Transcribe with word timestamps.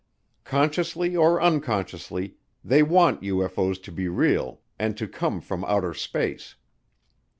Consciously 0.45 1.15
or 1.15 1.39
unconsciously, 1.39 2.33
they 2.65 2.81
want 2.81 3.21
UFO's 3.21 3.77
to 3.77 3.91
be 3.91 4.07
real 4.07 4.59
and 4.79 4.97
to 4.97 5.07
come 5.07 5.39
from 5.39 5.63
outer 5.65 5.93
space. 5.93 6.55